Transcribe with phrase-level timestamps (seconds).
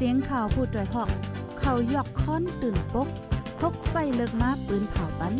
[0.00, 1.10] เสียงข่าวผู้ด้วยหอก
[1.60, 3.08] เขายอกค้อนตื่นปก
[3.60, 5.34] พกใส่เลิกมาปืนเผาปัน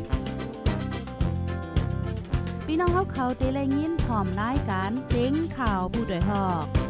[2.66, 6.88] พี่น้องเขาเขาเตะแลยินพร้อมรายการเสียงข่าวผู้ด้วยหอก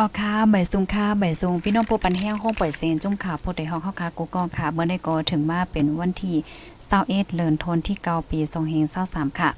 [0.00, 6.36] ออค่ะใบซุงค่ะใบซุงพี่น้องผู้ปันแห้งห้องปล่อยเซนจุ่มขาโพดได้องเฮาค่ะกูกองค่ะ เมื่อได้ก็ถึงมาเป็นวันที่
[6.84, 8.38] 21เดือนธันวาคมที่9ปี
[8.84, 9.50] 2523ค่ะ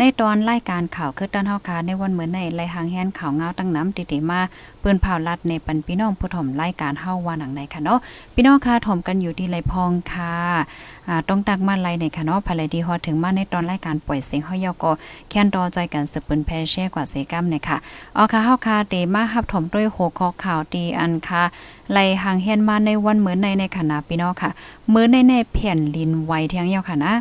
[0.00, 4.40] ในตอนรายการข่าวคือด้านเฮาคาในวันเหมือนในไลหางแฮนข่าวเงาตั้งน้ำติๆมา
[4.80, 7.98] เปิ้นเผาลัดในปันพี่น้องผู้ถ่อมรายการเฮาว่าหนังไหนค่ะเนาะ
[8.34, 10.34] พี่น้องค่ะถ่อมกันอยู่ที่ไรพองค่ะ
[11.08, 14.90] อ่าต้องตักมาไลในค่ะเนาะภายดีฮอดถึงมาในตอนรายการปล่อยเสียงเฮายอก็
[15.30, 17.76] แค่นรอใจกันสืบปิ้นแพแช่กว่าเสกัมเนี่ยค่ะ
[18.14, 21.42] เอ๋อค่ะเฮาค่ะเตมารับถ่อมด้วยหัวข้อข่าวตีอันค่ะ
[21.92, 24.50] ไลหางแฮนมาในวันเหมือนในในขณะพี่น้องค่ะ
[24.92, 27.14] มื้อในในแผ่นลินไวเที่ยงเยาค่ะนะ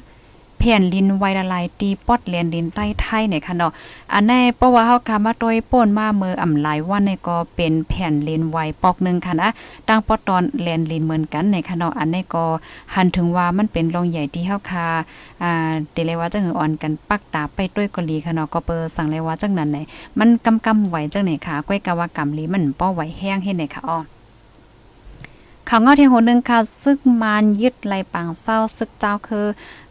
[0.59, 3.71] แผ่นลินไวละลายตีปอดแลนดินใต้ไทยเนี่ยค่ะเนาะ
[4.13, 9.49] อันในเพราะว่าเฮาคามาต้อยป่นมาเมื่ออ่ำหลายวันเนี่ยก็เป็นแผ่นลินไวปอกนึงค่ะนะ
[9.87, 12.45] ตั้งปอดตอนแลนลินเหมือนกันในค่ะเนาะอันนี้ก็
[12.95, 14.87] หันถึงว่ามันเป็นรองใหญ่ที่เฮาคา
[15.43, 19.77] อ่าเตเลยว่าจังหืออ่อนกันปักตาไปด้วยกลีค่ะเนาะก็เปิสั่งเลยว่าจังนั้นไหน
[20.19, 23.99] มันกำกำไหวจังไหนค่ะก้อยกะว่ากำลีมันป้อไหวแห้งเฮ็ดไหนค่ะอ้อ
[25.69, 29.45] ข่าวเงาที่โหนึงค่ะ ซึกมานยึดไหลปังเศร้าซึกเจ้าคือ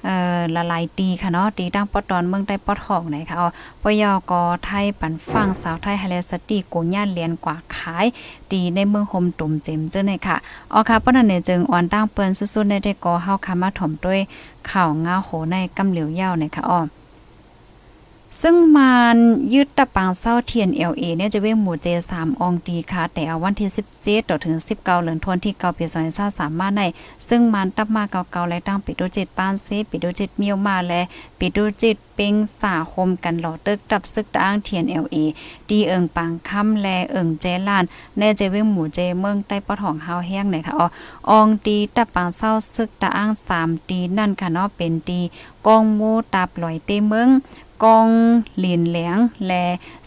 [0.05, 3.49] เอ่อละลายตีค่ะเนาะตีตั้งปอดตอนเมืองใต้ปอดหอกไหนค่ะอ๋อ
[3.83, 8.07] ปยกอไทยปันฟังสาวไทยไฮเลสตีโกญาเลียนกว่าขาย
[8.51, 10.37] ตีในเมืองโฮมตุ่มเจมเจ้าไหนค่ะ
[10.73, 14.21] อ๋อค่ะปนั้นเนี่ยจึงอ่อนตั้งเปิ้นสุดๆในได้ก็เฮาค่ะมาถ่อมด้วย
[14.71, 16.81] ข่าวเงาโหในกำเหลียวยาวในค่ะอ๋อ
[18.43, 19.17] ซึ่งมัน
[19.55, 23.69] ยึดตะปางเศร้าเทียน LA เอเนี่ยจะเว้หมู่เจ3องตีค่ะ แต่เอาวันที่
[23.99, 25.85] 17ต่อถึง19เดือนธันวาคมที่9ปี
[26.23, 26.83] 2023มาใน
[27.29, 31.01] ซึ่งมันตับมาเก่าๆและตั้งปิดโดจิตปานเซปิดโดจิตเมียวมาและ
[31.39, 35.17] ปิดโดจิตเป็งสาคมกันหล่อตึกตับซึกตางเทียน LA
[35.69, 37.85] ดีเอิงปางค่ำแลเอิงเจลาน
[38.19, 40.87] แน่เจเว้หมู่เจเมืองใต้ปอทองเฮาแห้งไหนค่ะอ๋อ
[41.31, 45.21] องตีตะปางเศร้าซึกตะอ้าง3ตีนั่นค่ะเนาะเป็นตี
[45.67, 46.01] กองโม
[46.35, 47.29] ตับลอยเตเมือง
[47.83, 48.09] กอง
[48.59, 49.53] หลินแหลงแล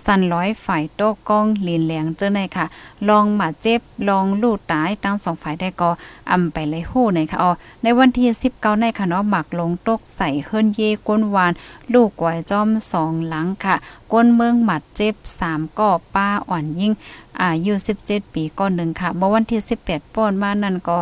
[0.05, 2.65] สันร้อยฝ่ายโต๊ะกองหลินแหลงเจ้าในค่ะ
[3.09, 5.89] ลองมาเจ็บลองลูดตายตั้งสองฝ่ายได้ก็
[6.31, 7.51] อำไปเลยฮู้ในค่ะอ๋อ
[7.83, 11.53] ในวันที่19ในค่ะเนาะหมักลงตกใส่เฮิรนเยก้นวาน
[11.93, 13.75] ลูกกวยจอมสองหลังค่ะ
[14.11, 15.15] ก้นเมืองหมัดเจ็บ
[15.47, 16.93] 3ก็ป้าอ่อนยิ่ง
[17.41, 17.73] อายุ
[18.03, 20.97] 17 ปีก้อนหนึ่งค่ะ เมื่อวันที่ 18ป้อนมานั่นก็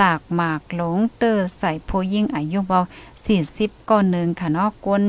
[0.00, 2.80] จากหมากหลงเตอร์ใส่โพยิ่งอายุเบา
[3.34, 5.04] 40ก้อนหนึ่งค่ะเนาะก้น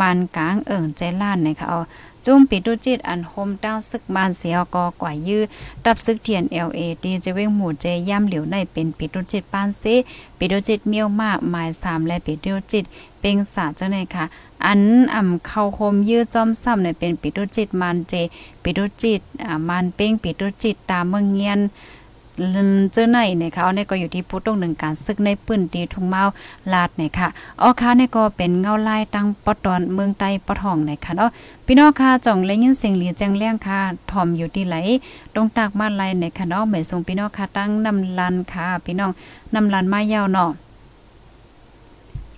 [0.00, 1.80] มันกลางเอิ่งใจล้านนะคะเอา
[2.24, 5.42] จุ้มปิดดูจิตอันโฮมเต้าซึกมานเสียกอกว่ายื้อ
[5.84, 9.84] ตับซึกเทียน LA ดีจะเว้งหมู่เจย่ำเหลียวในเป็นปิดดูจิตปานเซ
[10.38, 12.84] ปิดดูจิตเมียวมากหมาย3และปิดดูจิต
[13.20, 14.24] เป็งสาจังได๋ค่ะ
[14.64, 14.80] อัน
[15.14, 18.14] อ่ำเข้าโฮมยื้อจอมซ้ำเนี่ยเป็นปิดดูจิตมันเจ
[18.62, 21.60] ปิดดูจิตอ่ามันเป้งปิดดูจิตตามเมืองเงียน
[22.92, 26.22] เจอในเนี่ยค่ะเนี่ยก็อยู่ที่พุทธตรงหนึ่งการซึกในปื้นตีทุ่งเมา
[26.72, 27.28] ลาดเนี่ยค่ะ
[27.62, 31.30] อ๋อค่ะเน่ก็เป็นเงาลายตั้งปอตอนเมืองใต้ปอทองเนี่ยค่ะเนาะ
[31.66, 33.78] พี่น้องค่ะจ่องและยินเสียงหลีแจ้งเลี้ยงค่ะ
[34.10, 34.76] ถ่อมอยู่ที่ไหล
[35.34, 39.10] ตรงตากมาลายเนี่ยค่ะเนาะเหมายส่งพี่น้องค่ะตั้งนำลันค่ะ พี่น้อง
[39.54, 40.50] นำลันมายาวเนาะ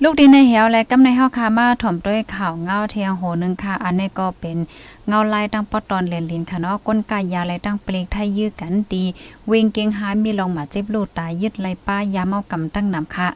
[0.02, 4.56] ลูกดีในเหวและกำในเฮาคามาถ่อมด้วยข่าวเงาเทียงโหนึงค่ะ อันนี้ก็เป็น
[5.06, 9.04] เงาลายตั้งปอตอนเลนลินค่ะเนาะก้นกายยาและตั้งเปลกไทยยื้อกันดี
[9.46, 13.28] เวงเกงหามีลองมาเจ็บลูดตายยึดไลป้ายาเมากำตั้งนำค่ะ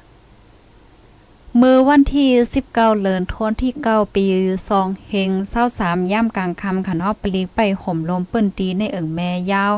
[1.57, 2.31] เมื่อวันที่
[2.63, 4.25] 19เดือนธันวาที่ 9 ปี
[4.69, 5.31] 2เฮง
[5.71, 9.73] 23ย่ำกลางค่ำค่ะเนาะปลีกไปห่มลมเปิ้นตีในเอิงแม่ยาว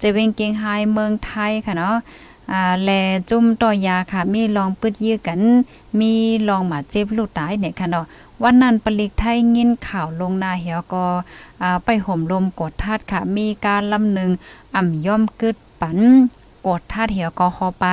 [0.00, 1.96] จะเวงเกียงไฮเมืองไทยค่ะเนาะ
[2.52, 2.90] อ่าแล
[3.30, 5.40] จุ่มต่อยาค่ะ มีลองปึดยื้อกัน
[6.00, 6.12] มี
[6.48, 8.06] ลองหมาเจ็บลูกตายเนี่ยค่ะเนาะ
[8.42, 11.04] วันนั้นปลิกไทยยินข่าวลงนาเหี่ยวก็
[11.62, 14.30] อ่าไปห่มลมกดทาดค่ะ มีการลำหนึ่ง
[14.76, 15.98] อ่ำย่อมกึดปัน
[16.66, 17.86] กดทาดเหี่ยวก็คอไป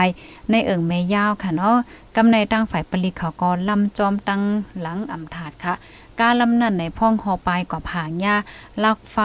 [0.50, 1.76] ในเอิงแม่ยาวค่ะเนาะ
[2.16, 4.42] กำในตั้งฝ่ายปลิกเขาก็ลำจอมตั้ง
[4.82, 5.74] หลังอ่ำถาดค่ะ
[6.20, 8.36] การลำนั่นในพ่องคอปลายกว่าผางหญ้า
[8.84, 9.18] ลักไฟ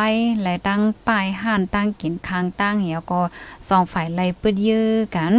[0.43, 3.21] และตั้งป้ายห่านตั้งกินคางตั้งเหี่ยวก็
[3.69, 5.35] สองฝ่ายไล่ปึดยื้อกัน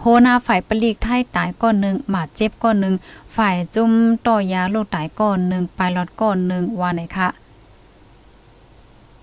[0.00, 2.94] โหนาฝ่ายปลีกไทยตายก้อนหนึ่งหมาเจ็บก้อนหนึ่ง
[3.36, 3.92] ฝ่ายจุ่ม
[4.26, 7.28] ต่อยาลูกตายก้อนหนึ่งปลายลอดก้อนหนึ่งว่าไหนคะ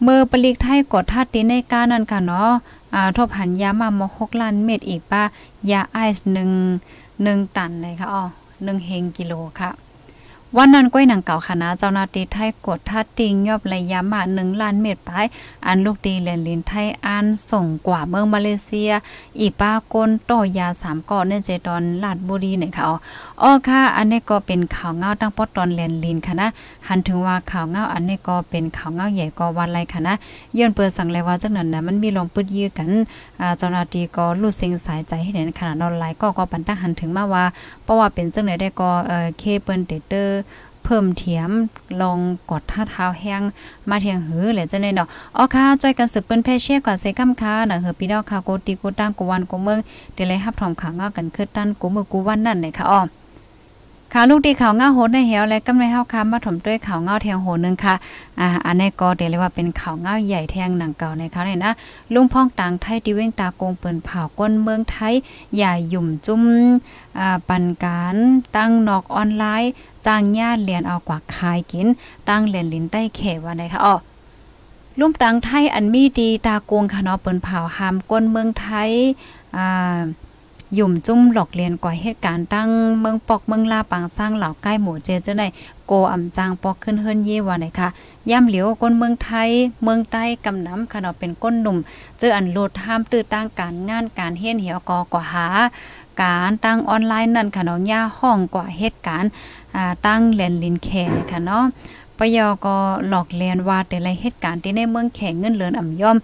[0.01, 2.49] เมื่อปลีกไทยกดท่าตีในการนั้นค่ะเนาะ
[2.93, 5.23] อ่าทบหันยามามหกล้านเม็ดอีกป้า
[5.71, 6.49] ยาไอซ์หนึ่ง
[7.23, 8.23] หนึ่งตันเลยค่ะอ๋อ
[8.63, 9.71] หนึ่งเฮงกิโลค่ะ
[10.57, 15.11] วันนั้นก้อยหนังเก่าคณะเจ้าหน้าที่ไทยกดท่าติงยอบระยะมา1ล้านเมตรไป
[15.67, 18.91] อันลูกดีแลนลินไทยอันส่งกว่าเมืองมาเลเซีย
[19.39, 22.83] อีป้ากนต่อยา3ก่อในเจดอนลาดบุรีเนี่ยค่ะ
[23.41, 26.47] อ๋อค่ะ อันนี้ก็เป็นข่าวเงาตั้งปอตอนแลนลินค่ะนะ
[26.87, 30.15] หันถึงว่าข่าวเงาอันนี้ก็เป็นข่าวเงาใหญ่ก็วันไรค่ะนะ
[30.57, 32.89] ย้อนเปิดสั่งเลยว่าจังนั้นนะมันมีลองปึดยื้อกัน
[33.57, 37.45] เจ้าหน้าที่ก็รู้สิ่งสายใจให้เห็นขนาดออนไลก็ก็ปันตั้งหันถึงมาว่า
[37.83, 40.41] เพราะว่าเป็นจังไหนได้ก็เอ่อเคเปิลเตเตอร์
[40.83, 41.51] เพิ่มเถียม
[42.01, 42.19] ลอง
[42.51, 43.41] กดท่าเท้าแห้ง
[43.89, 45.07] มาเทียงหือเลยจะเนเนาะ
[45.37, 49.79] อ๋อค่ะจอยกันสืบเปิ้นแพ่เช่กว่าเซกัมค่ะนะเฮอพี่น้องค่ะโกติกูตั้งกูวันกูเมือง
[50.13, 53.01] เดเลยฮับถอมขังเอากันคือตั้นกูมือกูวันนั่นเลยค่ะอ๋อ
[54.15, 57.95] ข่าวลูกดีข่าวเงาโหดในเหวและกำในเฮาคามาถมด้วยข่าวเงาแทงโหนึงค่ะ
[58.39, 61.73] อ่า อันนี้ก็เรียกว่าเป็นข่าวเงาใหญ่แทงหนังเก่าในคราวนี้นะ
[62.13, 65.13] ลุงพ่องต่างไทยที่เว้งตาโกงเปิ้นเผาก้นเมืองไทย
[65.55, 66.43] ใหญ่หยุ่มจุ้ม
[67.19, 68.15] อ่า ปันการ
[68.55, 69.71] ตั้งนอกออนไลน์
[70.07, 71.87] จ้างญาติเรียนเอากว่าขายกิน
[72.29, 73.95] ตั้งเรียนลิ้นใต้เขว่าไหนคะอ๋อ
[74.99, 78.91] ลุ่มตังไทยอันมีดีตาโกงคะเนาะเปิ้นเผาหามก้นเมืองไทย
[79.55, 79.99] อ่า
[80.75, 82.69] หยุ่มจุ้มหลอกเรียนกว่าเหตุการณ์ตั้ง
[82.99, 85.43] เมืองปอกเมืองลาปังสร้างเหล่าใกล้หมู่เจเจ้าใน
[85.85, 87.89] โกอำจางปอกขึ้นเฮิรนเยว่าไหนคะ
[88.29, 89.49] ย่ำเหลียวก้นเมืองไทย
[89.83, 91.77] เมืองใต้กำน้ำค่ะเนาะเป็นก้นหนุ่ม
[92.19, 95.47] เจออันโลดห้ามตื้อตั้งการงานการเฮียนเหี่ยวกอกว่าหา
[96.21, 99.31] การตั้งออนไลน์นั่นคะเนาะย่าห้องกว่าเหตุการณ์
[100.07, 101.65] ตั้งแลนลินแคร์ค่ะเนาะ
[102.19, 102.77] ปยอก็
[103.07, 106.17] หลอกเลียนว่าแต่ละเหตุการณ์ที่ในเมืองแข่งเงินเหลือนอ่ำย่อม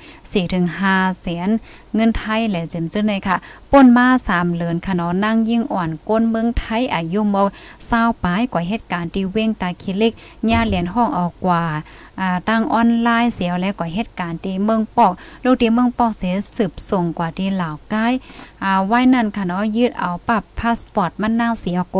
[0.57, 1.49] 4-5แสน
[1.95, 3.37] เงินไทยแหละเจมจื้อในค่ะ
[3.71, 7.43] ป่นมา3เลือนค่ะเนาะนั่งยิ่งอ่อนก้นเมืองไทยอายุมอ
[7.83, 10.11] 20ปลายกว่าเหตุการณ์ที่เว้งตาคิเล็ก
[10.49, 11.63] ย่าเหรียญห้องออกกว่า
[12.21, 15.13] อ่าตั้งออนไลน์เสียวและกว่าเหตุการณ์ที่เมืองปอก
[15.43, 18.07] ลูกที่เมืองปอกเสียสืบส่งกว่าที่หลาวใกล้
[18.63, 21.97] อ่าไว้นั่นค่ะเนาะยืดเอาปรับพาสปอร์ตมันนางเสียโก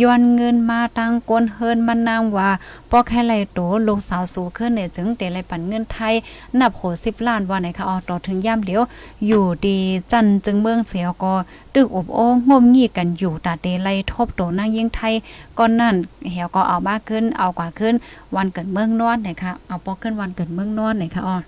[0.00, 2.50] ย้อนเงินมาตั้งก้นเฮิรนมันนางว่า
[2.96, 6.14] ปอกแค่ไรโตลูกสาวสูขึ้นเนี่ยจึงเตไรปันเงินไทย
[6.60, 8.82] นับโห10ล้านว่าไหนค่ะอ๋อต่อถึงย่ำเดียว
[9.26, 9.78] อยู่ดี
[10.12, 11.32] จันจึงเมืองเสียก็
[11.74, 15.14] ตึกอบโอ้งมงีกันอยู่ตาเตไลทบโตนางยิ่งไทย
[15.58, 15.94] ก่อนนั่น
[16.30, 17.94] เหี่ยวก็เอามากขึ้นเอากว่าขึ้น
[18.34, 21.38] วันเกิดเมืองนอนนคะเอาปอกขึ้นวันเกิดเมืองนอนนคะอ๋อ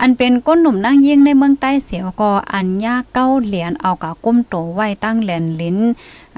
[0.00, 5.78] อันเป็นก้นหนุ่มนั่งยิ่งในเมืองใต้เสียวก็อันยาเก้าเหรียญเอากับก้มโตไว้ตั้งแหลนลิ้น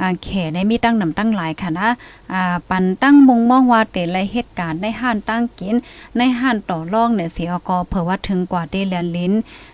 [0.01, 1.89] อ่าแขในมีตั้งนำตั้งหลายค่ะนะ
[2.33, 5.77] อ่าปันตั้งมุงมองว่าเตไรเหตุการณ์ในห้านตั้งกิน
[6.17, 9.33] ในห้านต่อรองเนี่ยเสียก็เผื่อว่าถึงกว่าเตแลนลิ้น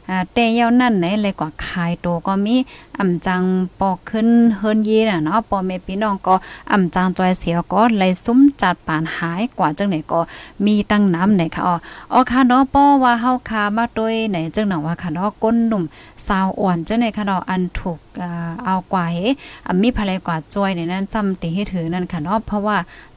[0.08, 2.56] อ่าแต่ยาวนั่นไหนเลยกว่าขายโตก็มี
[2.98, 3.42] อ่ำจัง
[3.80, 6.34] ปอกขึ้นเฮิรนยีน่ะเนาะปอแม่พี่น้องก็
[6.72, 10.20] อ่ำจังจอยเสียก็เลยซุ้มจัดปานหายกว่าจังไหนก็
[10.64, 11.74] มีตั้งน้ำไหนค่ะอ๋อ
[12.12, 15.84] อ๋อค่ะเนาะป้อว่าเฮาคามาโดยไหนจังหนังว่าค่ะเนาะก้นหนุ่ม
[16.26, 19.18] สาวอ่อนจังไหนค่ะเนาะอันถูกอ่าเอากว่าเฮ
[19.66, 22.76] อ่ามีภรรยากว่าจอยในนั้นซ้ำติให้ถือนั่นค่ะเนาะเพราะว่า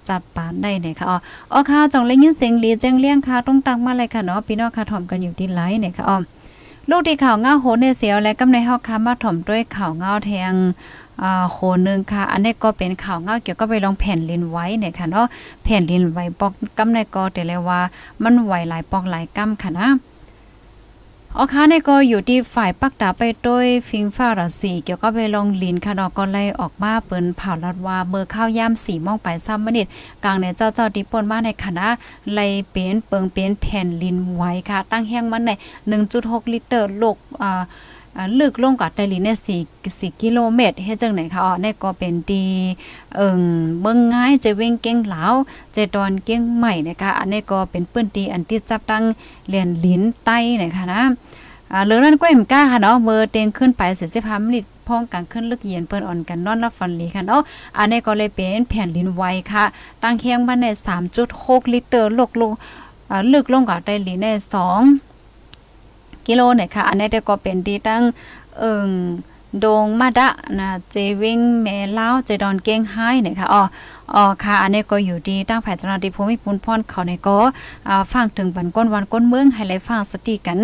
[0.09, 1.17] จัดปานได้เนี่ยค่ะอ๋อ
[1.53, 6.17] อ๋อค่ะจองเลยยินเสียงลีแจ้งเลี้ยงค่ะต้องตักมาเลยค่ะเนาะพี่น้องค่ะถ่อมกันอยู่ที่ไลน์เนี่ยค่ะอ๋อ
[6.89, 10.53] ลูกที่ข่าวเงาโหในเสียวและกำในเฮาค่ะมาถ่อมด้วยข่าวเงาแทง
[11.23, 11.57] อ่าโค
[11.87, 15.27] นึงค่ะ อันนี้ก็เป็นข่าวเงาเกี่ยวกับไปลองแผ่นลินไว้เนี่ยค่ะเนาะ
[15.63, 17.79] แผ่นลินไว้ปอกกำในก็แต่เลยว่า
[18.23, 19.87] มันไหวหลายปอกหลายกำค่ะนะ
[21.37, 29.87] อ๋อค่ะในก็อยู่ที่ฝ่ายปักตาไปด้วย ฟิงฟ้าราสีเกี่ยวกับไปลองลินค่ะเนาะก็ไล่ออกมาเปิ้นเผาลัดว่าเบอร์ข้าวย่ำสีมองไปซ้ำมนิต
[30.23, 31.87] กลางในเจ้าเจ้าดิปนมาในคณะ
[32.33, 35.51] ไล่เป็นเปิงเป็นแผ่นลินไว้ค่ะ ตั้งแห้งมันใน
[36.01, 37.61] 1.6 ลิตรโลกอ่า
[38.39, 39.37] ลึกลงกับไตลีเนี่ย
[39.75, 42.45] 4 4กิโลเมตรเฮ็ดจังไหนคะอ๋อนี่ก็เป็นดี
[43.15, 43.39] เอิง
[43.81, 45.23] เบิ่งง่ายจะเว้งเก่งเหลา
[45.75, 49.03] จะตอนเก่งใหม่นะคะอันนี้ก็เป็นปื้นตีอันที่จับตั้ง
[49.49, 51.01] เรียนลิ้นไต้นะคะนะ
[51.71, 53.81] อ่าเหลือนั้นก็เอ็มก้าค่ะเนาะเบอร์เตงขึ้นไป
[54.15, 57.41] 45มินิตพ้องกันขึ้นลึกเย็นเปิ้นอ่อนกันนอนรับฟันลีค่ะเนาะ
[57.77, 59.63] อันนี้ก็เลยเป็นแผ่นลิ้นไวค่ะ
[60.03, 60.67] ตั้งเคียงบ้านใน
[61.21, 62.51] 3.6ลิตรลกลง
[63.33, 64.27] ลึกลงกับไตลีใน
[64.73, 65.14] 2
[66.27, 68.03] กิโลเนี่ยค่ะ อันนี้ก็เป็นดีตั้ง
[68.57, 68.89] เอิง
[69.59, 70.29] โดงมาดะ
[70.59, 73.63] นะเจวิงแม่ลาวเจดอนเก้งไห้เนี่ยค่ะอ๋อ
[74.13, 77.37] อ๋อค่ะอันนี้ก็อยู่ดีตั้งแผ่นจนาดีภูมิพุนพรเขาในก็
[77.89, 80.59] อ่าฟังถึงบันก้นวันก้นเมืองให้ไลฟังสติกัน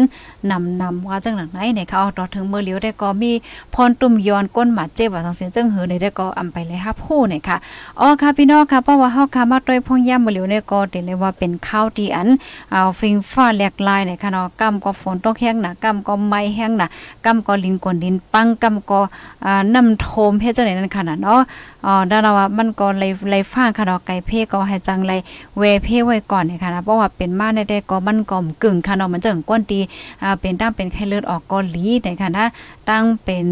[0.51, 3.31] นำนำว่าจังหลังไหนเนี่ยค่ะอ๋อต่อถึงเมื่อเลียวได้ก็มี
[3.73, 7.57] พรตุ่มยอนก้นหมาเจ็บว่าทางเสียงจังหือในได้ก็อำไปเลยครับผู้เนี่ยค่ะ
[7.99, 12.29] อ๋อค่ะพี่น้องค่ะเพราะว่าเฮาค่ะมาด้วยพงย่ำเมื่อเลียวเนี่ยก็เห็นเลยว่าเป็นข้าวที่อัน
[12.73, 16.87] อ่าฟิงฟ้าแหลกลายเนี่ยค่ะเนาะกำก็ฝนตกแห้งหนะกำก็ไม้แห้งหนะ
[17.25, 18.99] กำก็ลินกวนดินปังกำก็
[19.45, 21.41] อ่าน้ำโทมเฮ็ดจังไหนนั่นค่ะเนาะ
[21.85, 25.13] อ๋อดาราว่ามันก็เลยเลยฟ้าค่ะดอกไก่เพ่ก็ให้จังไร
[25.57, 29.79] เวเพ่ไว้ก่อนเนี่ยค่ะนะเพราะว่าเป็นมาในได้ก็มันก่อมกึ่งค่ะเนาะมันจังก้นตี
[30.23, 32.45] อ่าเป็นตั้งเป็นไข้เลือดออกก็ลีเนี่ยค่ะนะ
[32.89, 33.47] ตั้งเป็น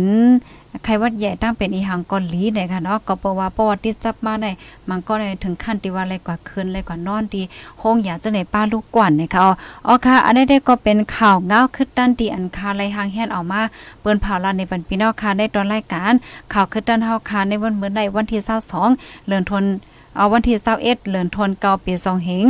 [0.83, 4.47] ใครวัดใหญ่ตั้งเป็นอีหังกอนลีเนี่ยค่ะเนาะก็เพราะว่าประวัติที่จับมาใน
[4.89, 7.41] มันก็เลยถึงขั้นที่ว่าอะไรกว่าคืนอะไรกว่านอนดี
[7.81, 13.61] คงอยากจะไหนป้าลูกกวนเนี่ยค่ะอ๋ออค่ะ อันนี้ได้ก็เป็นข่าวเงาขึ้นด้านตีอันคาไรหางแฮนออกมา
[14.01, 16.13] เปิ้นเผาลานในบันพี่น้องค่ะในตอนรายการ
[16.53, 18.41] ข่าวขึ้นด้านเฮาค่ะในวันเมื่อใดวันที่
[18.85, 19.65] 22เดือนธัน
[20.15, 22.45] เอาวันที่21เดือนธันวาคมปี2เฮง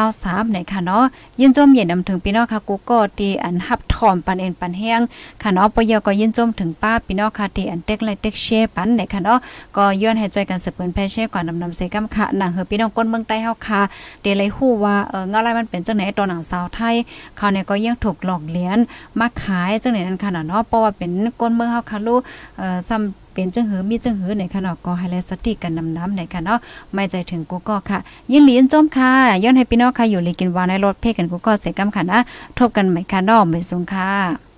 [0.00, 1.04] 23เนี่ยค่ะเนาะ
[1.40, 5.00] ยินจมเย็นนำถึงพี่น้องค่ะกูก็ตีอันฮับถอมปันเอ็นปันแห้ง
[5.42, 9.38] ค่ะเนาะปยก็ยินจมถึงป้าพี่น้องค่ะตีอันเต็กไลเต็กเชปันเนี่ยค่ะเนาะ
[9.76, 13.80] ก็ย้อนให้ใจกันสืบเปิ้นแพ่เช่ก่อนนำนำเสกำค่ะหนังเฮอพี่น้องก้นเมืองใต้เฮาค่ะ
[14.22, 16.94] เดเลยฮู้ว่าเออเงาอะไรมันเป็นจังไหนตัวหนังสาวไทย
[17.36, 18.78] เขาเนี่ยก็ยังถูกหลอกเลียน
[19.18, 22.20] มาขายจังไหนนั่นค่ะเนาะเพราะว่าเป็นก้นเมืองเฮาค่ะลูก
[22.58, 26.58] เอ่อซ้ำ เป็นจังหือมีจังหือในคณะเนาะก็ให้แลสติกันนำน้ำในค่ะเนาะ
[26.94, 27.98] ไม่ใจถึงกูก็ค่ะ
[28.32, 29.12] ยินหลีนจมค่ะ
[29.44, 32.18] ย้อนให้พี่น้องค่ะอยู่ลีกินวานในรถเพ่กันกูก็เสกำค่ะนะ
[32.58, 34.51] ทบกันใหม่ค่ะเนาะไม่สูงค่ะ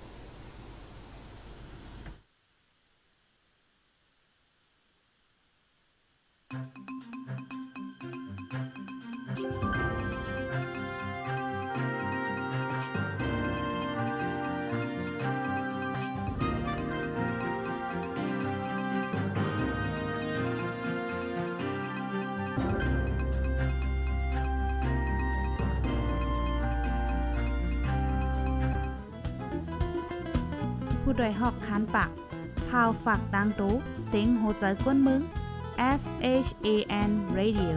[31.07, 32.09] ผู้ดยหอกคานปาก
[32.69, 33.73] พาวฝากดังตู้
[34.07, 35.21] เซ็งโหใจกวนมึง
[36.01, 36.03] S
[36.45, 36.67] H A
[37.09, 37.75] N Radio